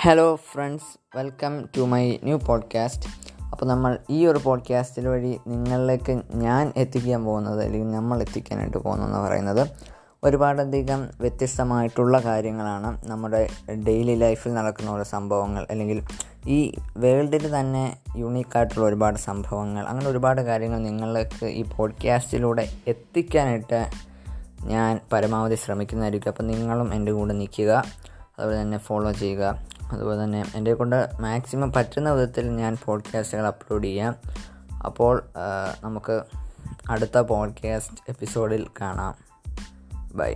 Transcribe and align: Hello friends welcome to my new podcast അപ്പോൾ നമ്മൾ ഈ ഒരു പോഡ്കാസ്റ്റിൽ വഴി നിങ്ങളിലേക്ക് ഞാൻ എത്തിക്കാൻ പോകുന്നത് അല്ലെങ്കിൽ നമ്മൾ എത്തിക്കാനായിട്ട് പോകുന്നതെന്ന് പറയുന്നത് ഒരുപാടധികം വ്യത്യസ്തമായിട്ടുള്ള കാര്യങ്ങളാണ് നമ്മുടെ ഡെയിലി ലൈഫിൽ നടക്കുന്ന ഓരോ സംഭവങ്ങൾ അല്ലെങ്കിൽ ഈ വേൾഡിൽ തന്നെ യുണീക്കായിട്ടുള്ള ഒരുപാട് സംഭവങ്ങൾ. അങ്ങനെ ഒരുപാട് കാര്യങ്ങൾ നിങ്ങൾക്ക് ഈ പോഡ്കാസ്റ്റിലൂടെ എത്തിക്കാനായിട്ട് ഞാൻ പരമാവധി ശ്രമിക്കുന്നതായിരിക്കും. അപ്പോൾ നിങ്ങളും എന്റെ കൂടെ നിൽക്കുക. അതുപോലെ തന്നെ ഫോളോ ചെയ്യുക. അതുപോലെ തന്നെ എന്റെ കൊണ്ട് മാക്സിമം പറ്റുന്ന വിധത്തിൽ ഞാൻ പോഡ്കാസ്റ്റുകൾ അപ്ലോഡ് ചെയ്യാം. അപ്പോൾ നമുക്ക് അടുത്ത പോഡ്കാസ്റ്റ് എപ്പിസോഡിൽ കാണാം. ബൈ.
Hello 0.00 0.36
friends 0.36 1.18
welcome 1.18 1.68
to 1.76 1.80
my 1.80 2.18
new 2.24 2.38
podcast 2.38 3.08
അപ്പോൾ 3.44 3.66
നമ്മൾ 3.66 3.98
ഈ 4.10 4.26
ഒരു 4.26 4.40
പോഡ്കാസ്റ്റിൽ 4.44 5.08
വഴി 5.08 5.38
നിങ്ങളിലേക്ക് 5.46 6.20
ഞാൻ 6.34 6.72
എത്തിക്കാൻ 6.76 7.24
പോകുന്നത് 7.24 7.64
അല്ലെങ്കിൽ 7.64 7.90
നമ്മൾ 7.90 8.20
എത്തിക്കാനായിട്ട് 8.20 8.78
പോകുന്നതെന്ന് 8.78 9.18
പറയുന്നത് 9.18 9.66
ഒരുപാടധികം 10.24 11.08
വ്യത്യസ്തമായിട്ടുള്ള 11.20 12.18
കാര്യങ്ങളാണ് 12.18 13.02
നമ്മുടെ 13.06 13.48
ഡെയിലി 13.86 14.14
ലൈഫിൽ 14.14 14.54
നടക്കുന്ന 14.54 14.90
ഓരോ 14.90 15.02
സംഭവങ്ങൾ 15.02 15.66
അല്ലെങ്കിൽ 15.70 16.02
ഈ 16.46 16.74
വേൾഡിൽ 16.96 17.60
തന്നെ 17.60 17.98
യുണീക്കായിട്ടുള്ള 18.16 18.86
ഒരുപാട് 18.86 19.18
സംഭവങ്ങൾ. 19.18 19.86
അങ്ങനെ 19.86 20.08
ഒരുപാട് 20.08 20.40
കാര്യങ്ങൾ 20.40 20.78
നിങ്ങൾക്ക് 20.78 21.46
ഈ 21.46 21.64
പോഡ്കാസ്റ്റിലൂടെ 21.76 22.68
എത്തിക്കാനായിട്ട് 22.86 23.90
ഞാൻ 24.62 25.00
പരമാവധി 25.12 25.54
ശ്രമിക്കുന്നതായിരിക്കും. 25.54 26.30
അപ്പോൾ 26.30 26.42
നിങ്ങളും 26.42 26.94
എന്റെ 26.94 27.12
കൂടെ 27.12 27.34
നിൽക്കുക. 27.34 27.84
അതുപോലെ 28.38 28.60
തന്നെ 28.60 28.78
ഫോളോ 28.78 29.12
ചെയ്യുക. 29.12 29.66
അതുപോലെ 29.92 30.24
തന്നെ 30.24 30.44
എന്റെ 30.54 30.74
കൊണ്ട് 30.74 31.08
മാക്സിമം 31.20 31.72
പറ്റുന്ന 31.72 32.10
വിധത്തിൽ 32.10 32.50
ഞാൻ 32.50 32.76
പോഡ്കാസ്റ്റുകൾ 32.84 33.46
അപ്ലോഡ് 33.46 33.84
ചെയ്യാം. 33.84 34.16
അപ്പോൾ 34.86 35.22
നമുക്ക് 35.84 36.22
അടുത്ത 36.90 37.18
പോഡ്കാസ്റ്റ് 37.18 37.96
എപ്പിസോഡിൽ 38.08 38.66
കാണാം. 38.80 39.14
ബൈ. 40.14 40.34